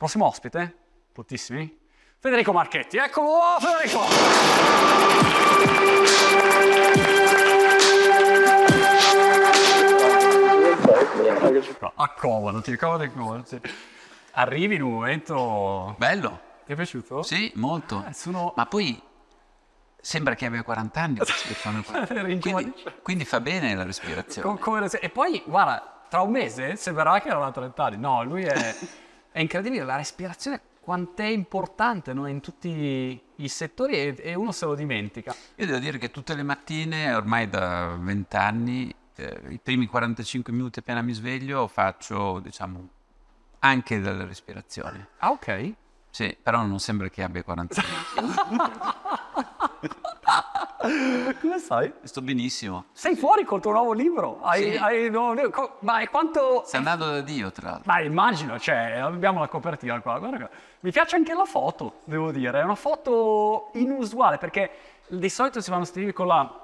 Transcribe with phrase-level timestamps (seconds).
[0.00, 0.76] Prossimo ospite,
[1.12, 1.78] tuttissimi,
[2.18, 2.96] Federico Marchetti.
[2.96, 4.00] Eccolo, Federico!
[11.96, 13.60] Accomodati, accomodati, accomodati.
[14.30, 15.94] Arrivi in un momento...
[15.98, 16.40] Bello.
[16.64, 17.22] Ti è piaciuto?
[17.22, 18.02] Sì, molto.
[18.08, 18.54] Eh, sono...
[18.56, 18.98] Ma poi
[20.00, 21.18] sembra che abbia 40 anni.
[22.40, 22.72] quindi,
[23.02, 24.58] quindi fa bene la respirazione.
[24.98, 27.96] E poi, guarda, tra un mese sembrerà che aveva 30 anni.
[27.98, 28.74] No, lui è,
[29.30, 29.84] è incredibile.
[29.84, 32.26] La respirazione quant'è importante no?
[32.26, 35.34] in tutti i settori e, e uno se lo dimentica.
[35.56, 40.52] Io devo dire che tutte le mattine, ormai da 20 anni, eh, i primi 45
[40.52, 42.88] minuti appena mi sveglio faccio, diciamo,
[43.60, 45.08] anche della respirazione.
[45.18, 45.74] Ah, ok.
[46.10, 47.82] Sì, però non sembra che abbia 40
[48.16, 48.56] anni.
[51.40, 51.92] Come sai?
[52.04, 52.86] Sto benissimo.
[52.92, 54.40] Sei fuori col tuo nuovo libro.
[54.42, 54.76] Hai, Sì.
[54.78, 55.50] hai un nuovo libro.
[55.50, 56.62] Co- Ma è quanto...
[56.64, 57.92] Stai andando da Dio, tra l'altro.
[57.92, 60.18] Ma immagino, cioè, abbiamo la copertina qua.
[60.18, 60.50] Guarda, qua.
[60.80, 62.60] Mi piace anche la foto, devo dire.
[62.60, 64.70] È una foto inusuale perché
[65.08, 66.60] di solito si fanno sti libri con la,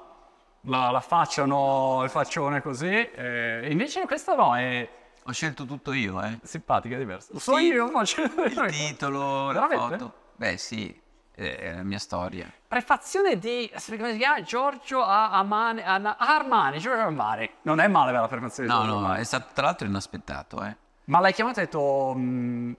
[0.63, 2.87] la, la faccia, no, il faccione così.
[2.89, 4.89] eh, invece questa no, è
[5.25, 6.39] Ho scelto tutto io, eh.
[6.43, 7.39] simpatica, diversa.
[7.39, 7.53] Sì.
[7.67, 8.23] io, faccio...
[8.23, 9.99] Il titolo, la Veramente?
[9.99, 10.13] foto.
[10.37, 10.99] Beh, sì,
[11.45, 12.51] è la mia storia.
[12.67, 14.41] Prefazione di, come si chiama?
[14.43, 17.49] Giorgio A- Amane, Armani, Giorgio Armani.
[17.63, 20.77] Non è male la prefazione di No, no, è stato tra l'altro inaspettato, eh.
[21.05, 22.15] Ma l'hai chiamato e hai detto...
[22.17, 22.73] mm,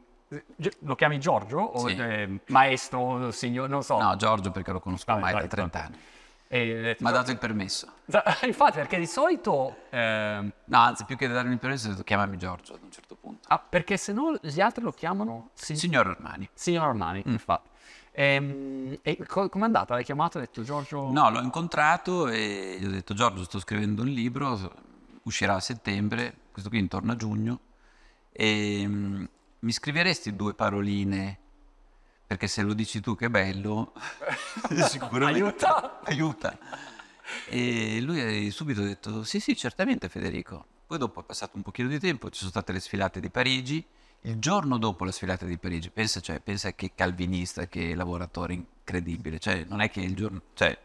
[0.58, 1.59] Gi- lo chiami Giorgio?
[1.59, 1.95] O Sì.
[1.95, 3.97] eh, maestro, signor, non so.
[4.02, 5.88] No, Giorgio perché lo conosco ormai da dai, 30 vabbè.
[5.94, 6.95] anni.
[6.99, 7.88] Mi ha dato il permesso.
[8.44, 9.75] Infatti, perché di solito...
[9.89, 13.16] ehm, No, anzi, più che darmi il permesso, ho detto chiamami Giorgio ad un certo
[13.16, 13.47] punto.
[13.49, 16.49] ah, perché se no gli altri lo chiamano si- Signor Armani.
[16.53, 17.69] signor Armani, infatti.
[18.19, 19.93] Ehm, e co- com'è andata?
[19.93, 21.11] L'hai chiamato e hai detto Giorgio...
[21.11, 24.73] No, l'ho incontrato e gli ho detto Giorgio, sto scrivendo un libro,
[25.23, 27.59] uscirà a settembre, questo qui intorno a giugno,
[28.31, 29.23] e mm,
[29.59, 31.37] mi scriveresti due paroline?
[32.25, 33.93] Perché se lo dici tu che è bello,
[34.89, 35.99] sicuramente Aiuta.
[36.05, 36.58] aiuta.
[37.49, 40.65] E lui ha subito detto sì, sì, certamente Federico.
[40.87, 43.86] Poi dopo è passato un pochino di tempo, ci sono state le sfilate di Parigi.
[44.22, 49.39] Il giorno dopo la sfilata di Parigi, pensa, cioè, pensa che calvinista, che lavoratore incredibile.
[49.39, 50.42] Cioè, non è che il giorno...
[50.54, 50.78] Cioè,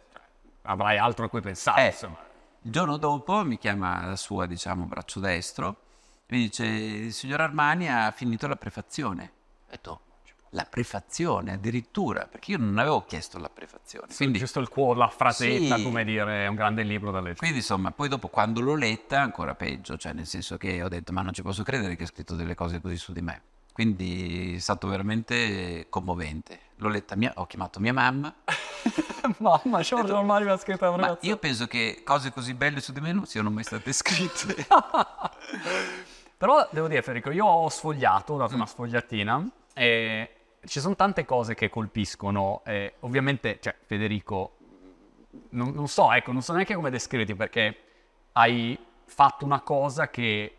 [0.62, 2.19] Avrai altro a cui pensare, eh, insomma.
[2.62, 5.76] il giorno dopo mi chiama la sua, diciamo, braccio destro
[6.26, 9.32] e mi dice, il signor Armani ha finito la prefazione.
[9.66, 10.00] Ho detto,
[10.54, 14.08] la prefazione addirittura, perché io non avevo chiesto la prefazione.
[14.14, 15.82] Quindi, Giusto il cuore, la frasetta, Sì.
[15.82, 17.38] come dire, è un grande libro da leggere.
[17.38, 21.12] quindi, insomma, poi dopo quando l'ho letta ancora peggio, cioè nel senso che ho detto,
[21.12, 23.40] ma non ci posso credere che ha scritto delle cose così su di me.
[23.72, 26.58] Quindi è stato veramente commovente.
[26.76, 28.34] L'ho letta, mia, ho chiamato mia mamma,
[29.38, 31.26] Mamma, Giorgio Armani mi ha scritto ma ragazza.
[31.26, 34.66] io penso che cose così belle su di me non siano mai state scritte.
[36.36, 38.38] Però devo dire, Federico, io ho sfogliato, ho Mm.
[38.40, 40.30] dato una sfogliatina e
[40.64, 42.62] ci sono tante cose che colpiscono.
[42.64, 44.56] e ovviamente, cioè, Federico,
[45.50, 47.76] non, non so, ecco, non so neanche come descriverti perché
[48.32, 50.56] hai fatto una cosa che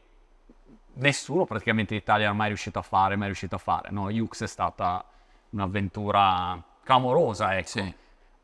[0.95, 3.89] nessuno praticamente in Italia è mai riuscito a fare, mai riuscito a fare.
[3.91, 5.03] No, Yux è stata
[5.51, 7.67] un'avventura clamorosa, ecco.
[7.67, 7.93] Sì.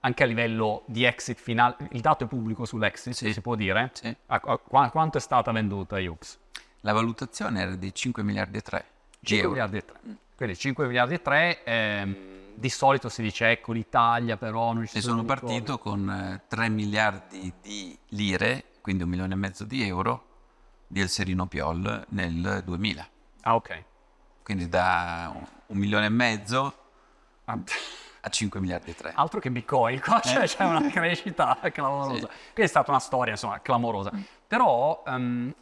[0.02, 3.34] Anche a livello di exit finale, il dato è pubblico sull'exit, Sì.
[3.34, 3.90] si può dire?
[3.94, 4.08] Sì.
[4.28, 6.38] A- a- qua- quanto è stata venduta Yux?
[6.82, 8.86] La valutazione era di 5 miliardi e 3
[9.20, 9.50] di 5 euro.
[9.50, 10.00] miliardi e 3.
[10.40, 12.16] Quindi 5 miliardi e 3, ehm,
[12.56, 16.44] di solito si dice ecco l'Italia però non ci E sono sono partito con eh,
[16.48, 20.28] 3 miliardi di lire, quindi un milione e mezzo di euro,
[20.88, 23.10] di El Serino Piol nel 2000.
[23.42, 23.84] Ah ok.
[24.42, 26.74] Quindi da un- milione e mezzo
[27.44, 27.60] Ah,
[28.22, 29.12] a 5 miliardi e 3.
[29.16, 32.14] Altro che Bitcoin, qua c'è, c'è una crescita clamorosa.
[32.14, 32.26] Sì.
[32.28, 34.10] Quindi è stata una storia insomma clamorosa.
[34.48, 35.54] Però ehm,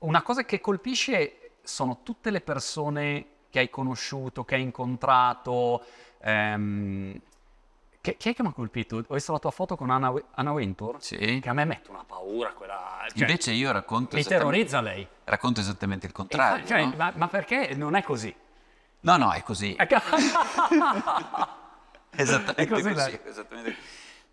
[0.00, 5.80] una cosa che colpisce sono tutte le persone che hai conosciuto, che hai incontrato.
[6.18, 7.20] ehm,
[8.00, 8.96] che, chi è che mi ha colpito?
[9.06, 11.38] Ho visto la tua foto con Anna, Anna Wintour, Sì.
[11.40, 13.04] che a me mette una paura quella...
[13.08, 15.06] cioè, Invece io racconto mi terrorizza lei.
[15.22, 16.66] racconto esattamente il contrario.
[16.66, 16.94] fa- cioè, no?
[16.96, 18.34] ma, ma perché non è così?
[19.02, 19.76] no, no, è così.
[22.16, 23.20] Esattamente È così, così.
[23.24, 23.86] esattamente così.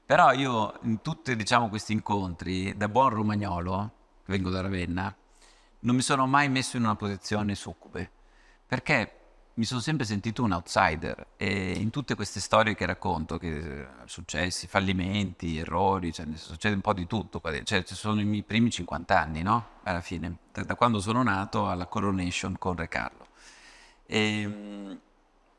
[0.05, 3.91] Però io in tutti diciamo, questi incontri, da buon romagnolo,
[4.25, 5.15] vengo da Ravenna,
[5.81, 8.11] non mi sono mai messo in una posizione succube,
[8.71, 9.11] perché
[9.55, 13.87] mi sono sempre sentito un outsider e in tutte queste storie che racconto, che eh,
[14.05, 18.71] successi, fallimenti, errori, cioè, succede un po' di tutto, cioè ci sono i miei primi
[18.71, 19.71] 50 anni, no?
[19.83, 23.27] Alla fine, da, quando sono nato alla coronation con Re Carlo.
[24.05, 24.93] E, mm,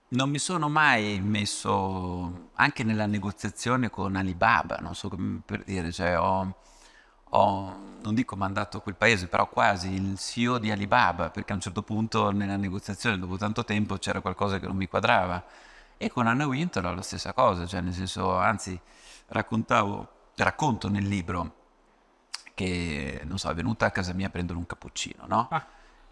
[0.09, 5.93] non mi sono mai messo anche nella negoziazione con Alibaba, non so come per dire,
[5.93, 6.57] cioè ho,
[7.35, 11.55] ho, non dico mandato a quel paese, però quasi il CEO di Alibaba, perché a
[11.55, 15.43] un certo punto nella negoziazione, dopo tanto tempo, c'era qualcosa che non mi quadrava.
[15.97, 18.79] E con Anna Winter la stessa cosa, cioè nel senso, anzi,
[19.29, 21.55] raccontavo, racconto nel libro
[22.55, 25.49] che, non so, è venuta a casa mia a prendere un cappuccino, no?
[25.51, 25.65] Ah.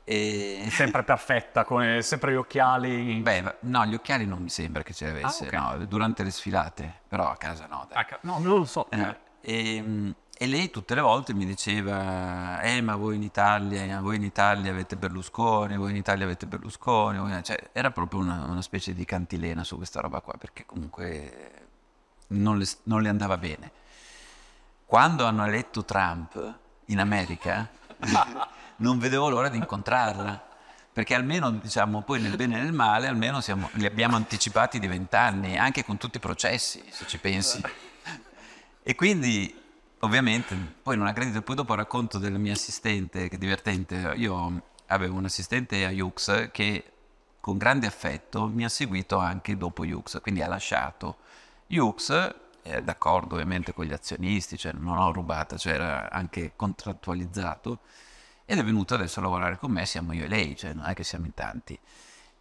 [0.05, 0.67] E...
[0.71, 3.21] Sempre perfetta, con sempre gli occhiali.
[3.21, 5.79] Beh, no, gli occhiali non mi sembra che ce li avesse, Ah, ok.
[5.79, 7.99] no, durante le sfilate, però a casa no, dai.
[7.99, 8.91] Ah, ca- No, non lo so.
[8.91, 14.17] Eh, e, e lei tutte le volte mi diceva, eh ma voi in Italia, voi
[14.17, 18.63] in Italia avete Berlusconi, voi in Italia avete Berlusconi, voi-" cioè, era proprio una, una
[18.63, 21.67] specie di cantilena su questa roba qua, perché comunque
[22.29, 23.71] non le, non le andava bene.
[24.87, 26.55] Quando hanno eletto Trump
[26.87, 27.69] in America,
[28.77, 30.49] non vedevo l'ora di incontrarla.
[30.91, 34.87] Perché almeno, diciamo, poi nel bene e nel male, almeno siamo- li abbiamo anticipati di
[34.87, 37.61] vent'anni, anche con tutti i processi, se ci pensi.
[38.83, 39.61] E quindi,
[40.01, 44.63] ovviamente, poi non ha credito, poi dopo racconto della mia assistente, che è divertente, io
[44.87, 46.85] avevo un assistente a Yux che
[47.41, 51.19] con grande affetto mi ha seguito anche dopo Yux, quindi ha lasciato
[51.69, 57.81] Yux, è d'accordo ovviamente con gli azionisti, cioè non ho rubata, cioè era anche contrattualizzato,
[58.45, 60.95] ed è venuto adesso a lavorare con me, siamo io e lei, cioè non è
[60.95, 61.79] che siamo in tanti.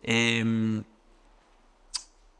[0.01, 0.83] E,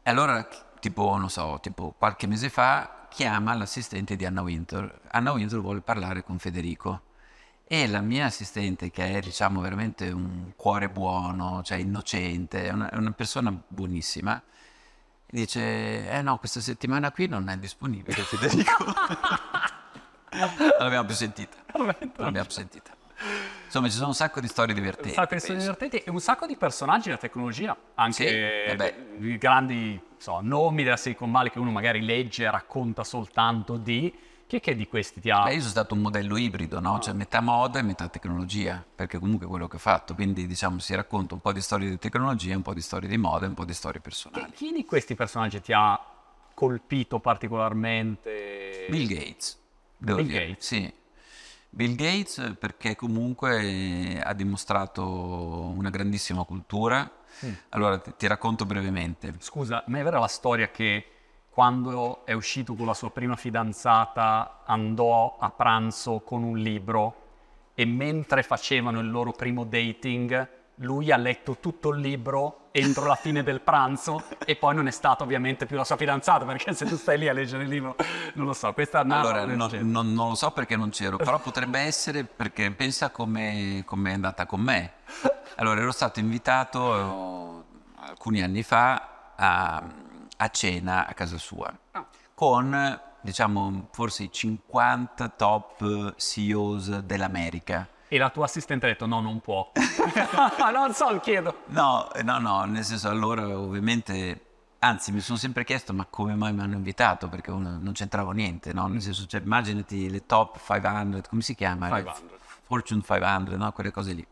[0.02, 0.46] e allora,
[0.80, 5.00] tipo, non so, tipo qualche mese fa, chiama l'assistente di Anna Winter.
[5.10, 7.02] Anna Winter vuole parlare con Federico.
[7.64, 12.88] E la mia assistente, che è, diciamo, veramente un cuore buono, cioè innocente, è una,
[12.94, 14.42] una persona buonissima,
[15.26, 18.84] dice, eh no, questa settimana qui non è disponibile Federico.
[20.32, 21.58] non l'abbiamo più sentita.
[21.72, 22.90] Non l'abbiamo più sentita.
[23.66, 25.10] Insomma, ci sono un sacco di storie divertenti.
[25.10, 29.38] Un sacco di storie divertenti e un sacco di personaggi della tecnologia, anche Sì, eh
[29.38, 34.14] grandi so, nomi della Silicon Valley che uno magari legge e racconta soltanto di...
[34.46, 35.44] Chi è che di questi ti ha...
[35.44, 36.98] Beh, io sono stato un modello ibrido, no?
[36.98, 40.14] Cioè metà moda e metà tecnologia, perché comunque è quello che ho fatto.
[40.16, 43.16] Quindi, diciamo, si racconta un po' di storie di tecnologia, un po' di storie di
[43.16, 44.50] moda e un po' di storie personali.
[44.52, 45.98] chi di questi personaggi ti ha
[46.52, 48.86] colpito particolarmente?
[48.90, 49.56] Bill Gates,
[49.96, 50.46] devo Bill dire.
[50.48, 50.66] Gates.
[50.66, 50.92] Sì.
[51.70, 57.08] Bill Gates perché comunque ha dimostrato una grandissima cultura.
[57.44, 57.52] Mm.
[57.70, 59.34] Allora, ti, ti racconto brevemente.
[59.38, 61.06] Scusa, ma è vera la storia che
[61.50, 67.16] quando è uscito con la sua prima fidanzata andò a pranzo con un libro
[67.74, 73.14] e mentre facevano il loro primo dating lui ha letto tutto il libro entro la
[73.14, 76.86] fine del pranzo e poi non è stata ovviamente più la sua fidanzata perché se
[76.86, 77.96] tu stai lì a leggere il libro
[78.34, 81.38] non lo so, questa una Allora, no- non, non lo so perché non c'ero, però
[81.40, 84.92] potrebbe essere perché pensa come è andata con me.
[85.60, 89.82] Allora, ero stato invitato eh, alcuni anni fa a,
[90.38, 92.06] a cena a casa sua Ah.
[92.34, 97.86] con, diciamo, forse i 50 top CEOs dell'America.
[98.08, 99.70] E la tua assistente ha detto no, non può.
[100.72, 101.64] non so, chiedo.
[101.66, 104.44] No, no, no, nel senso allora ovviamente,
[104.78, 108.30] anzi mi sono sempre chiesto ma come mai mi hanno invitato perché uno- non c'entravo
[108.30, 108.86] niente, no?
[108.86, 111.88] Nel senso, cioè, immaginati le top 500, come si chiama?
[111.90, 112.38] Le 500.
[112.62, 113.72] Fortune 500, no?
[113.72, 114.26] Quelle cose lì.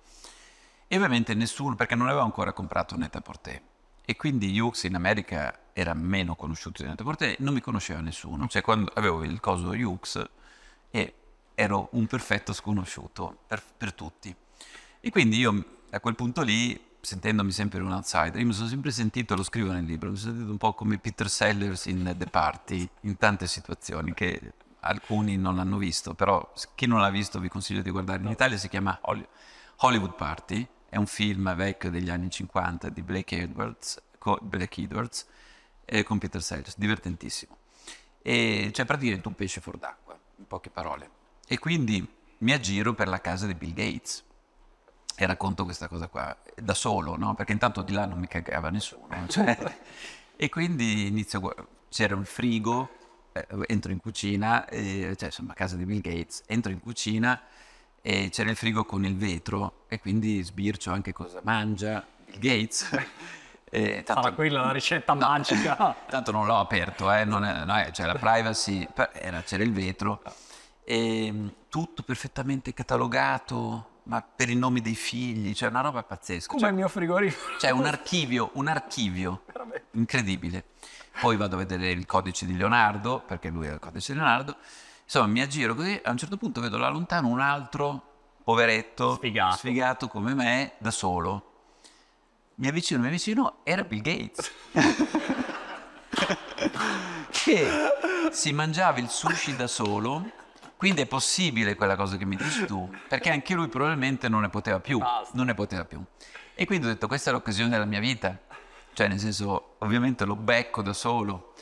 [0.90, 3.60] E ovviamente nessuno, perché non avevo ancora comprato Net-a-Porter.
[4.04, 8.48] E quindi Hughes in America era meno conosciuto di Net-a-Porter, non mi conosceva nessuno.
[8.48, 10.26] Cioè quando avevo il coso Hughes
[10.90, 11.14] e
[11.54, 14.34] ero un perfetto sconosciuto per, per tutti.
[15.00, 18.90] E quindi io a quel punto lì, sentendomi sempre un outsider, io mi sono sempre
[18.90, 22.26] sentito, lo scrivo nel libro, mi sono sentito un po' come Peter Sellers in The
[22.26, 27.48] Party, in tante situazioni che alcuni non l'hanno visto, però chi non l'ha visto vi
[27.48, 28.22] consiglio di guardare.
[28.22, 29.26] In Italia si chiama Holly-
[29.76, 35.26] Hollywood Party, è un film vecchio degli anni 50 di Blake Edwards, co- Blake Edwards
[35.84, 37.56] eh, con Peter Sellers, divertentissimo.
[38.22, 41.10] E cioè praticamente un pesce fuor d'acqua, in poche parole.
[41.46, 42.06] E quindi
[42.38, 44.24] mi aggiro per la casa di Bill Gates
[45.16, 47.34] e racconto questa cosa qua da solo, no?
[47.34, 49.08] Perché intanto di là non mi cagava nessuno.
[49.28, 49.56] cioè.
[50.36, 52.90] e quindi inizio c'era un frigo,
[53.32, 57.40] eh, entro in cucina, e, cioè insomma casa di Bill Gates, entro in cucina
[58.02, 62.88] e c'era il frigo con il vetro e quindi sbircio anche cosa mangia Bill Gates.
[63.70, 65.94] E tanto- Sarà quella la ricetta No, magica.
[66.08, 69.72] Tanto non l'ho aperto, eh, non è- no, eh, c'è la privacy, era- c'era il
[69.74, 70.22] vetro,
[70.84, 76.48] e mh, tutto perfettamente catalogato, ma per i nomi dei figli, cioè una roba pazzesca.
[76.48, 77.56] Come Cioè, il mio frigorifero.
[77.58, 79.42] c'è un archivio, un archivio
[79.90, 80.64] incredibile.
[81.20, 84.56] Poi vado a vedere il codice di Leonardo, perché lui è il codice di Leonardo.
[85.10, 88.02] Insomma, mi aggiro così, a un certo punto vedo là lontano un altro
[88.44, 89.56] poveretto, Sfigato.
[89.56, 91.52] sfigato come me, da solo.
[92.56, 94.52] Mi avvicino, mi avvicino, era Bill Gates.
[97.30, 97.66] che
[98.30, 100.30] si mangiava il sushi da solo
[100.76, 104.50] Quindi è possibile quella cosa che mi dici tu, perché anche lui probabilmente non ne
[104.50, 105.30] poteva più, Basta.
[105.36, 106.02] non ne poteva più.
[106.54, 108.38] E quindi ho detto questa è l'occasione della mia vita,
[108.92, 111.54] cioè nel senso ovviamente lo becco da solo,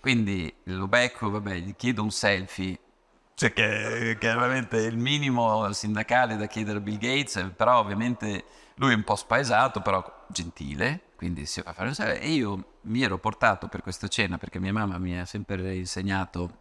[0.00, 2.78] quindi lo becco, vabbè, gli chiedo un selfie,
[3.40, 8.44] cioè che, che è veramente il minimo sindacale da chiedere a Bill Gates, però ovviamente
[8.74, 12.20] lui è un po' spaesato, però gentile, quindi si fa fare un selfie.
[12.20, 16.58] E io mi ero portato per questa cena, perché mia mamma mi ha sempre insegnato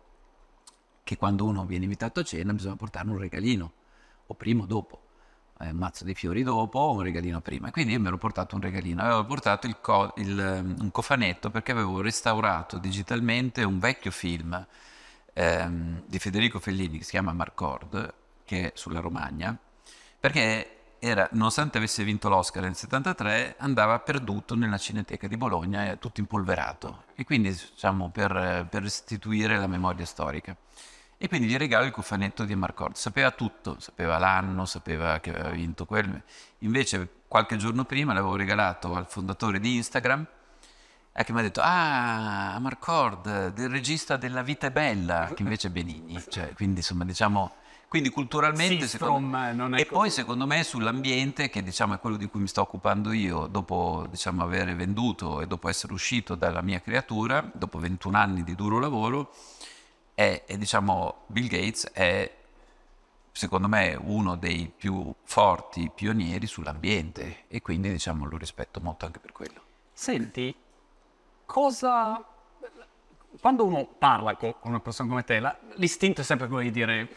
[1.04, 3.74] che quando uno viene invitato a cena bisogna portare un regalino,
[4.28, 5.02] o prima o dopo.
[5.60, 7.72] Eh, un mazzo di fiori dopo o un regalino prima.
[7.72, 9.02] Quindi io mi ero portato un regalino.
[9.02, 14.66] Avevo portato il co- il, um, un cofanetto perché avevo restaurato digitalmente un vecchio film
[15.40, 19.58] ehm, di Federico Fellini che si chiama Marcord, che è sulla Romagna,
[20.20, 25.98] perché era, nonostante avesse vinto l'Oscar nel 73, andava perduto nella Cineteca di Bologna, e
[25.98, 27.06] tutto impolverato.
[27.16, 30.54] E quindi, diciamo, per, per restituire la memoria storica.
[31.18, 32.96] E quindi gli regalo il cofanetto di Marcord.
[32.96, 36.22] Sapeva tutto, sapeva l'anno, sapeva che aveva vinto quello.
[36.60, 40.26] Invece, qualche giorno prima l'avevo regalato al fondatore di Instagram,
[41.12, 45.68] e che mi ha detto, ah, Marcord, del regista della Vita è Bella, che invece
[45.68, 46.22] è Benigni.
[46.30, 47.52] Cioè, quindi, insomma, diciamo...
[47.88, 48.88] Quindi culturalmente...
[48.88, 49.96] Sistrom, secondo- non è e così.
[49.96, 54.06] poi secondo me sull'ambiente, che diciamo è quello di cui mi sto occupando io, dopo
[54.10, 58.78] diciamo, aver venduto e dopo essere uscito dalla mia creatura, dopo 21 anni di duro
[58.80, 59.34] lavoro,
[60.14, 62.32] è, è, diciamo, Bill Gates è
[63.32, 69.20] secondo me uno dei più forti pionieri sull'ambiente e quindi diciamo lo rispetto molto anche
[69.20, 69.62] per quello.
[69.94, 70.54] Senti,
[71.50, 72.24] cosa...
[73.42, 75.42] Quando uno parla co- con una persona come te,
[75.76, 77.08] l'istinto è sempre quello di dire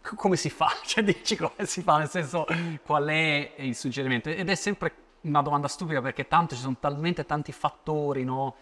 [0.00, 0.68] "C- come si fa?
[0.84, 2.46] Cioè dici come si fa, nel senso
[2.84, 4.30] qual è il suggerimento?
[4.30, 8.54] Ed è sempre una domanda stupida perché tanto ci sono talmente tanti fattori, no?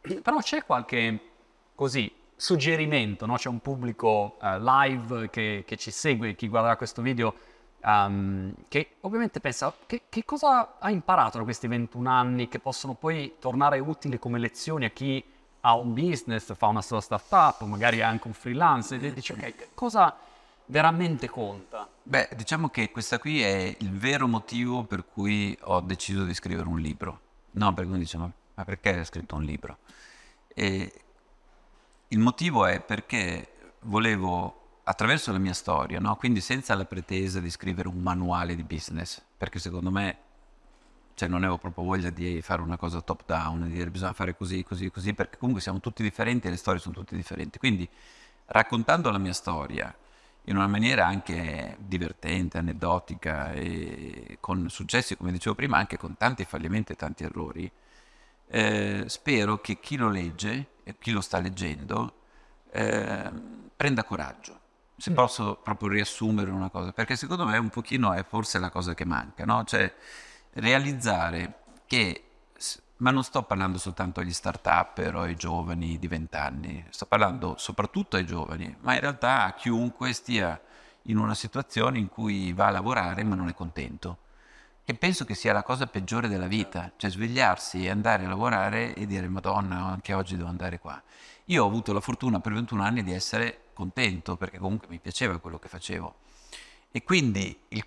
[0.00, 1.20] Però c'è qualche,
[1.74, 3.34] così, suggerimento, no?
[3.34, 7.34] C'è un pubblico eh, live che, che ci segue, chi guarderà questo video,
[7.80, 12.94] ehm, che ovviamente pensa, che, che cosa ha imparato da questi 21 anni che possono
[12.94, 15.24] poi tornare utili come lezioni a chi
[15.60, 20.16] ha un business, fa una sua startup, magari anche un freelance, e dice, ok, cosa
[20.66, 21.88] veramente conta?
[22.02, 26.68] Beh, diciamo che questa qui è il vero motivo per cui ho deciso di scrivere
[26.68, 27.20] un libro.
[27.52, 28.30] No, perché uno dice, ma
[28.64, 29.78] perché hai scritto un libro?
[30.48, 30.92] E
[32.08, 34.57] il motivo è perché volevo,
[34.88, 36.16] attraverso la mia storia, no?
[36.16, 40.18] quindi senza la pretesa di scrivere un manuale di business, perché secondo me
[41.12, 44.34] cioè non avevo proprio voglia di fare una cosa top down, di dire bisogna fare
[44.36, 47.58] così, così, così, perché comunque siamo tutti differenti e le storie sono tutte differenti.
[47.58, 47.86] Quindi
[48.46, 49.94] raccontando la mia storia
[50.44, 56.44] in una maniera anche divertente, aneddotica e con successi, come dicevo prima, anche con tanti
[56.44, 57.70] fallimenti e tanti errori,
[58.46, 62.12] eh, spero che chi lo legge e chi lo sta leggendo
[62.70, 63.30] eh,
[63.76, 64.66] prenda coraggio.
[65.00, 68.94] Se posso proprio riassumere una cosa, perché secondo me un pochino è forse la cosa
[68.94, 69.62] che manca, no?
[69.62, 69.94] Cioè
[70.54, 72.24] realizzare che,
[72.96, 77.54] ma non sto parlando soltanto agli start-up o ai giovani di 20 anni, sto parlando
[77.58, 80.60] soprattutto ai giovani, ma in realtà a chiunque stia
[81.02, 84.18] in una situazione in cui va a lavorare ma non è contento.
[84.82, 88.94] Che penso che sia la cosa peggiore della vita, cioè svegliarsi e andare a lavorare
[88.94, 91.00] e dire Madonna, anche oggi devo andare qua.
[91.44, 95.38] Io ho avuto la fortuna per 21 anni di essere contento perché comunque mi piaceva
[95.38, 96.16] quello che facevo.
[96.90, 97.86] E quindi il-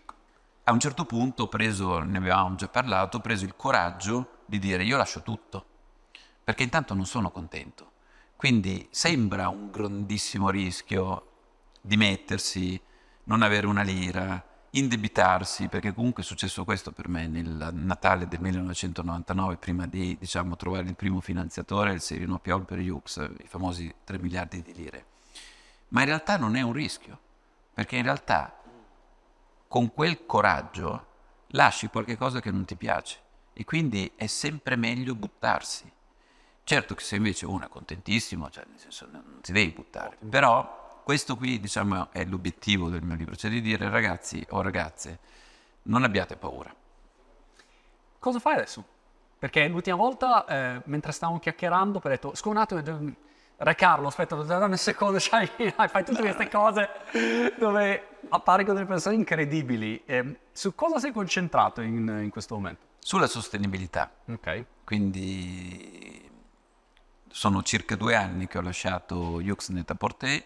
[0.63, 4.57] a un certo punto ho preso, ne avevamo già parlato, ho preso il coraggio di
[4.57, 5.65] dire io lascio tutto,
[6.43, 7.91] perché intanto non sono contento.
[8.37, 11.27] Quindi sembra un grandissimo rischio
[11.81, 12.79] dimettersi,
[13.25, 18.39] non avere una lira, indebitarsi, perché comunque è successo questo per me nel Natale del
[18.39, 23.93] 1999, prima di diciamo, trovare il primo finanziatore, il Serino Piol per Jux, i famosi
[24.05, 25.05] 3 miliardi di lire.
[25.91, 27.19] Ma in realtà non è un rischio,
[27.73, 28.59] perché in realtà
[29.67, 31.07] con quel coraggio
[31.47, 33.19] lasci qualcosa che non ti piace
[33.53, 35.91] e quindi è sempre meglio buttarsi.
[36.63, 41.01] Certo che se invece uno è contentissimo, cioè nel senso non ti devi buttare, però
[41.03, 45.19] questo qui diciamo è l'obiettivo del mio libro, cioè di dire ragazzi o ragazze
[45.83, 46.73] non abbiate paura.
[48.19, 48.85] Cosa fai adesso?
[49.37, 53.15] Perché l'ultima volta, eh, mentre stavamo chiacchierando, ho detto, scusa un attimo,
[53.57, 56.89] Re Carlo, aspetta, dammi un secondo, c'hai- fai tutte queste cose
[57.57, 60.01] dove appari con delle persone incredibili.
[60.05, 62.85] Eh, su cosa sei concentrato in, in questo momento?
[62.99, 64.65] Sulla sostenibilità, Ok.
[64.83, 66.29] quindi
[67.29, 70.45] sono circa due anni che ho lasciato Yuxnet a Porté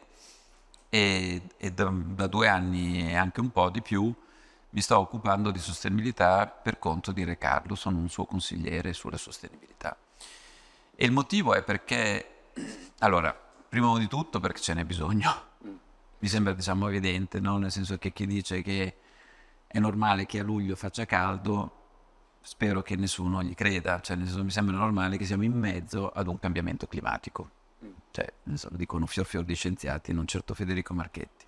[0.90, 4.14] e, e da, da due anni e anche un po' di più
[4.70, 9.18] mi sto occupando di sostenibilità per conto di Re Carlo, sono un suo consigliere sulla
[9.18, 9.96] sostenibilità.
[10.96, 12.50] E il motivo è perché,
[13.00, 13.34] allora,
[13.68, 15.54] prima di tutto perché ce n'è bisogno.
[16.20, 17.58] mi sembra diciamo evidente, no?
[17.58, 18.98] nel senso che chi dice che
[19.68, 21.84] è normale che a luglio faccia caldo,
[22.42, 26.10] spero che nessuno gli creda, cioè nel senso, mi sembra normale che siamo in mezzo
[26.10, 27.50] ad un cambiamento climatico,
[28.12, 31.46] cioè, so, lo dicono fior fior di scienziati, non certo Federico Marchetti.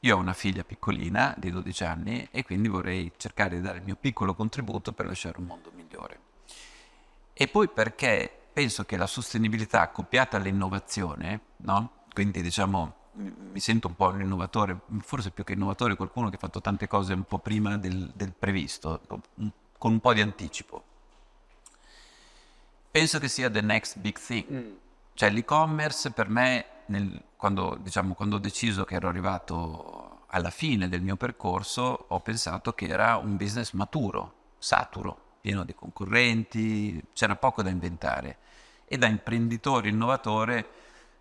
[0.00, 3.84] Io ho una figlia piccolina di 12 anni e quindi vorrei cercare di dare il
[3.84, 6.20] mio piccolo contributo per lasciare un mondo migliore.
[7.32, 12.04] E poi perché penso che la sostenibilità accoppiata all'innovazione, no?
[12.12, 16.38] quindi diciamo mi sento un po' un innovatore, forse più che innovatore qualcuno che ha
[16.38, 19.00] fatto tante cose un po' prima del, del previsto,
[19.76, 20.84] con un po' di anticipo.
[22.90, 24.46] Penso che sia the next big thing.
[24.52, 24.72] Mm.
[25.14, 30.88] Cioè l'e-commerce per me nel, quando, diciamo, quando ho deciso che ero arrivato alla fine
[30.88, 37.36] del mio percorso, ho pensato che era un business maturo, saturo, pieno di concorrenti, c'era
[37.36, 38.38] poco da inventare.
[38.84, 40.68] E da imprenditore innovatore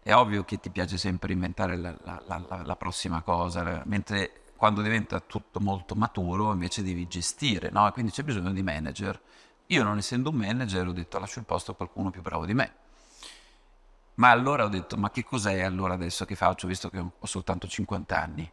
[0.01, 4.81] è ovvio che ti piace sempre inventare la, la, la, la prossima cosa, mentre quando
[4.81, 7.89] diventa tutto molto maturo invece devi gestire, no?
[7.91, 9.19] quindi c'è bisogno di manager.
[9.67, 12.53] Io non essendo un manager ho detto lascio il posto a qualcuno più bravo di
[12.55, 12.73] me
[14.19, 17.67] ma allora ho detto, ma che cos'è allora adesso che faccio, visto che ho soltanto
[17.67, 18.51] 50 anni?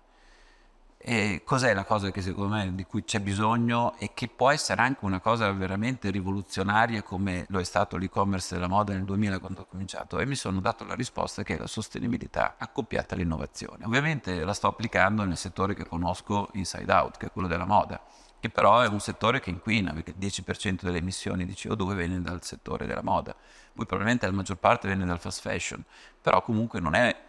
[1.09, 4.83] E cos'è la cosa che secondo me di cui c'è bisogno e che può essere
[4.83, 9.61] anche una cosa veramente rivoluzionaria come lo è stato l'e-commerce della moda nel 2000 quando
[9.61, 10.19] ho cominciato?
[10.19, 13.85] E mi sono dato la risposta che è la sostenibilità accoppiata all'innovazione.
[13.85, 18.03] Ovviamente la sto applicando nel settore che conosco inside out, che è quello della moda
[18.39, 22.21] che però è un settore che inquina, perché il 10% delle emissioni di CO2 viene
[22.21, 25.83] dal settore della moda, poi probabilmente la maggior parte viene dal fast fashion,
[26.21, 27.26] però comunque non è...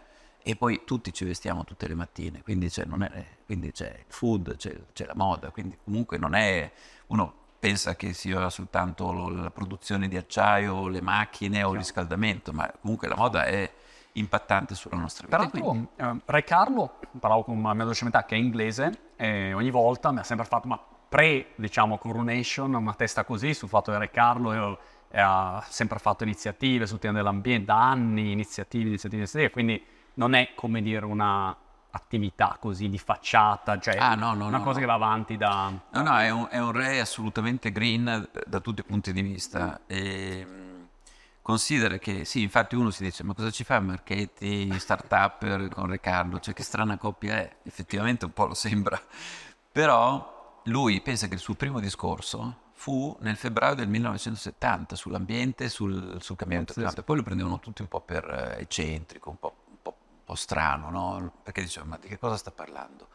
[0.48, 4.56] E poi tutti ci vestiamo tutte le mattine, quindi c'è, è, quindi c'è il food,
[4.56, 6.72] c'è, c'è, la moda, quindi comunque non è...
[7.08, 12.72] Uno pensa che sia soltanto la produzione di acciaio, le macchine o il riscaldamento, ma
[12.80, 13.70] comunque la moda è
[14.12, 15.36] impattante sulla nostra vita.
[15.36, 19.52] Però tu, eh, Re Carlo, parlavo con una mia dolce metà che è inglese, e
[19.52, 23.92] ogni volta mi ha sempre fatto, ma pre, diciamo, Coronation, una testa così sul fatto
[23.92, 24.78] che Re Carlo
[25.12, 30.50] ha sempre fatto iniziative sul tema dell'ambiente, da anni iniziative, iniziative, iniziative, quindi non è
[30.54, 31.56] come dire una
[31.90, 35.72] attività così di facciata, cioè ah, no, no, una no, cosa che va avanti da...
[35.92, 39.80] No, no, è un, è un, re assolutamente green da tutti i punti di vista.
[39.86, 40.46] E,
[41.40, 46.40] considera che, sì, infatti uno si dice, ma cosa ci fa Marchetti, start-up con Riccardo?
[46.40, 47.56] Cioè che strana coppia è?
[47.62, 49.00] Effettivamente un po' lo sembra.
[49.72, 56.18] Però lui pensa che il suo primo discorso fu nel febbraio del 1970 sull'ambiente, sul,
[56.20, 57.02] sul cambiamento climatico.
[57.02, 59.57] Poi lo prendevano tutti un po' per eh, eccentrico, un po', un
[60.38, 61.32] strano, no?
[61.42, 63.08] Perché dicevano, ma di che cosa sta parlando?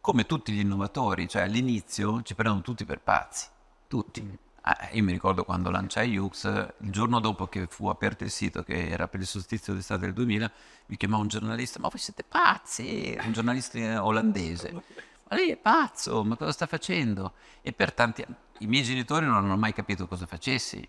[0.00, 3.46] Come tutti gli innovatori, cioè all'inizio ci prendevano tutti per pazzi,
[3.88, 4.22] tutti.
[4.22, 4.34] Mm.
[4.66, 8.62] Ah, io mi ricordo quando lanciai Ux, il giorno dopo che fu aperto il sito,
[8.62, 10.50] che era per il solstizio d'estate del 2000,
[10.86, 14.82] mi chiamò un giornalista, ma voi siete pazzi, un giornalista olandese
[15.26, 17.32] ma lei è pazzo, ma cosa sta facendo?
[17.62, 20.86] E per tanti anni i miei genitori non hanno mai capito cosa facessi.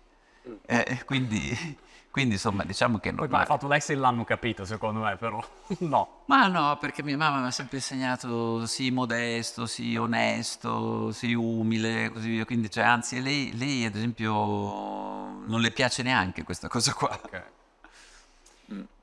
[0.66, 1.76] Eh, quindi,
[2.16, 3.12] quindi, insomma, diciamo che...
[3.12, 5.38] Poi come ha fatto lei se l'hanno capito, secondo me, però
[5.80, 6.22] no.
[6.24, 12.08] Ma no, perché mia mamma mi ha sempre insegnato sii modesto, sii onesto, sii umile,
[12.10, 12.46] così via.
[12.46, 17.20] Quindi, cioè, anzi, lei, lei, ad esempio, non le piace neanche questa cosa qua.
[17.22, 17.42] Okay.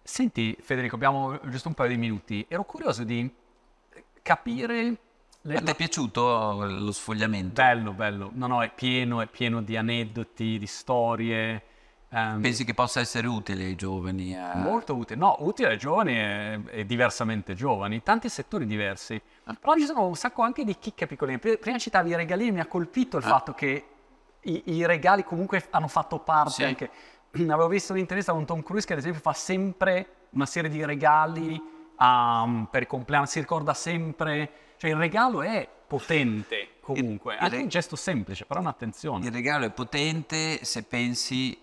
[0.02, 2.44] Senti, Federico, abbiamo giusto un paio di minuti.
[2.50, 3.32] Ero curioso di
[4.24, 4.98] capire
[5.42, 5.62] le...
[5.62, 7.62] ti è piaciuto lo sfogliamento?
[7.62, 8.32] Bello, bello.
[8.34, 11.64] No, no, è pieno, è pieno di aneddoti, di storie.
[12.14, 14.38] Um, Pensi che possa essere utile ai giovani?
[14.38, 14.56] A...
[14.56, 15.20] Molto utile.
[15.20, 18.04] No, utile ai giovani e, e diversamente giovani.
[18.04, 19.20] Tanti settori diversi.
[19.46, 19.56] Ah.
[19.60, 21.40] Però ci sono un sacco anche di chicche piccoline.
[21.40, 23.28] Prima citavi i regalini, mi ha colpito il ah.
[23.28, 23.86] fatto che
[24.42, 26.64] i, i, regali comunque hanno fatto parte sì.
[26.64, 26.90] anche...
[27.34, 31.60] Avevo visto un'intervista con Tom Cruise che ad esempio fa sempre una serie di regali
[31.98, 37.70] um, per il compleanno, si ricorda sempre cioè il regalo è potente comunque, è un
[37.70, 39.26] gesto semplice, però un'attenzione.
[39.26, 41.58] Il regalo è potente se pensi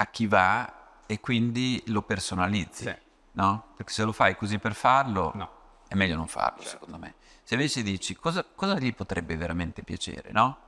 [0.00, 2.94] a chi va e quindi lo personalizzi, sì.
[3.32, 3.72] no?
[3.76, 5.50] Perché se lo fai così per farlo, no.
[5.88, 6.70] è meglio non farlo, certo.
[6.70, 7.14] secondo me.
[7.42, 10.66] Se invece dici cosa, cosa gli potrebbe veramente piacere, no?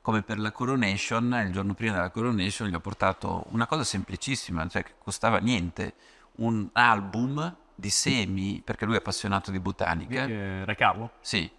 [0.00, 4.66] Come per la coronation, il giorno prima della coronation gli ho portato una cosa semplicissima,
[4.68, 5.94] cioè che costava niente,
[6.36, 10.24] un album di semi, perché lui è appassionato di botanica.
[10.24, 11.12] Eh, Re Carlo?
[11.20, 11.50] Sì,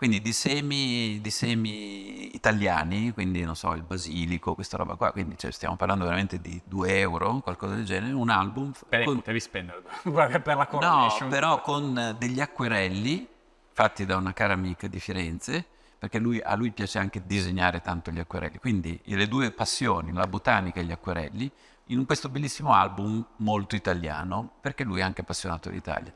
[0.00, 5.36] quindi di semi, di semi, italiani, quindi non so, il basilico, questa roba qua, quindi
[5.36, 8.72] cioè, stiamo parlando veramente di 2 euro, qualcosa del genere, un album.
[8.88, 9.16] Per, con...
[9.16, 9.82] Potevi spendere
[10.40, 11.28] per la coronation.
[11.28, 13.28] No, però con degli acquerelli
[13.72, 15.66] fatti da una cara amica di Firenze,
[15.98, 20.26] perché lui, a lui piace anche disegnare tanto gli acquerelli, quindi le due passioni, la
[20.26, 21.52] botanica e gli acquerelli,
[21.88, 26.10] in questo bellissimo album molto italiano, perché lui è anche appassionato d'Italia.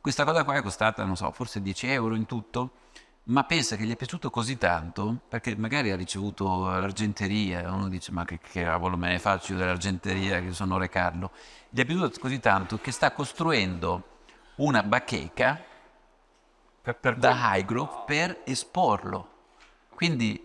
[0.00, 2.82] Questa cosa qua è costata, non so, forse 10 euro in tutto,
[3.24, 7.88] ma pensa che gli è piaciuto così tanto, perché magari ha ricevuto l'argenteria, e uno
[7.88, 11.30] dice ma che, cavolo me ne faccio io dell'argenteria che sono Re Carlo,
[11.70, 14.20] gli è piaciuto così tanto che sta costruendo
[14.56, 15.72] una bacheca
[16.84, 19.28] Per, per da cui- high growth per esporlo.
[19.94, 20.38] Quindi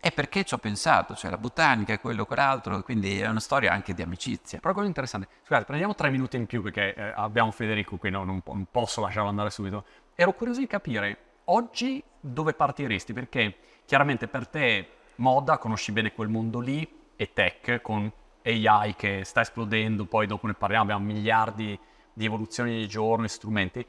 [0.00, 3.92] è perché ci ho pensato, cioè la botanica quello, quell'altro, quindi è una storia anche
[3.92, 4.58] di amicizia.
[4.58, 5.28] Però quello interessante.
[5.42, 9.02] Scusate, prendiamo tre minuti in più perché eh, abbiamo Federico qui, no, non, non posso
[9.02, 9.84] lasciarlo andare subito.
[10.14, 11.18] Ero curioso di capire
[11.50, 17.82] oggi dove partiresti, perché chiaramente per te moda, conosci bene quel mondo lì, e tech
[17.82, 18.10] con
[18.44, 21.78] AI che sta esplodendo, poi dopo ne parliamo, abbiamo miliardi
[22.12, 23.86] di evoluzioni di giorno strumenti.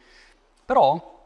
[0.66, 1.20] Però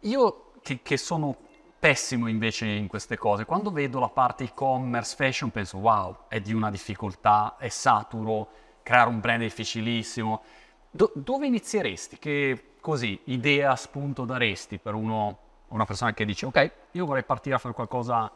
[0.00, 1.36] io che, che sono
[1.78, 6.52] pessimo invece in queste cose, quando vedo la parte e-commerce, fashion, penso wow, è di
[6.52, 8.48] una difficoltà, è saturo,
[8.82, 10.42] creare un brand è difficilissimo.
[10.90, 12.18] Do- dove inizieresti?
[12.18, 15.38] Che così, idea, spunto daresti per uno,
[15.68, 18.30] una persona che dice ok, io vorrei partire a fare qualcosa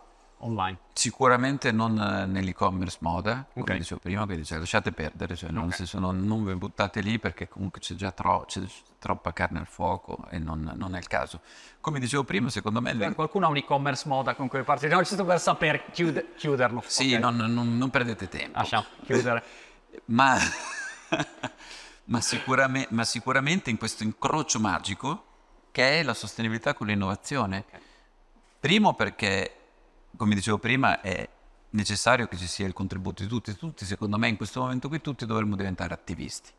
[0.44, 0.78] online?
[0.92, 3.76] Sicuramente non eh, nell'e-commerce moda, come Ok.
[3.76, 5.74] dicevo prima, quindi cioè, lasciate perdere, cioè, nel Ok.
[5.74, 8.60] senso non, non vi buttate lì perché comunque c'è già tro- c'è
[8.98, 11.40] troppa carne al fuoco e non, non è il caso.
[11.80, 12.92] Come dicevo prima, secondo me...
[12.92, 14.92] le- Eh, Qualcuno ha un e-commerce moda con cui partire?
[14.94, 16.82] No, giusto per sapere, chiude- chiuderlo.
[16.86, 17.20] Sì, Ok.
[17.20, 18.58] non, non- non perdete tempo.
[18.58, 19.42] Lasciamo chiudere.
[20.06, 20.36] Ma,
[22.04, 25.24] ma, sicurame- ma sicuramente in questo incrocio magico
[25.70, 27.64] che è la sostenibilità con l'innovazione.
[28.60, 29.56] Primo perché,
[30.16, 31.28] come dicevo prima, è
[31.70, 33.56] necessario che ci sia il contributo di tutti.
[33.56, 36.50] Tutti, secondo me, in questo momento qui, tutti dovremmo diventare attivisti.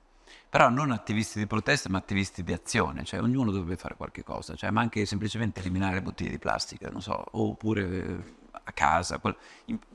[0.50, 4.56] Però non attivisti di protesta, ma attivisti di azione, cioè ognuno dovrebbe fare qualche cosa,
[4.56, 9.20] cioè, ma anche semplicemente eliminare bottiglie di plastica, non so, oppure eh, a casa,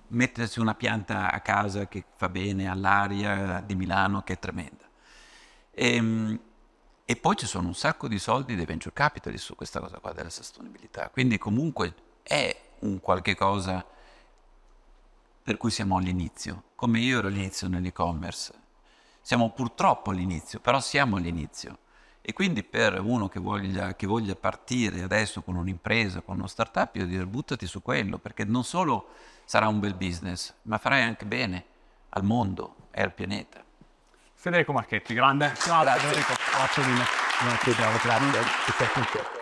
[0.09, 4.88] mettersi una pianta a casa che fa bene all'aria di Milano, che è tremenda.
[5.81, 6.41] Ehm,
[7.11, 10.13] E, poi ci sono un sacco di soldi dei venture capitalist su questa cosa qua
[10.13, 13.83] della sostenibilità, quindi comunque è un qualche cosa
[15.43, 18.53] per cui siamo all'inizio, come io ero all'inizio nell'e-commerce.
[19.23, 21.79] Siamo purtroppo all'inizio, però siamo all'inizio.
[22.21, 26.95] E quindi per uno che voglia, che voglia partire adesso con un'impresa, con uno startup,
[26.97, 29.09] io direi buttati su quello, perché non solo
[29.47, 31.65] sarà un bel business, ma farai anche bene
[32.11, 33.65] al mondo e al pianeta.
[34.41, 35.53] Federico Marchetti, grande.
[35.83, 36.35] Grazie, Federico.
[36.53, 37.05] Grazie mille.
[37.43, 39.38] Grazie, ciao, grazie.